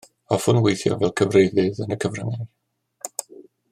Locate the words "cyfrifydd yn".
1.21-1.95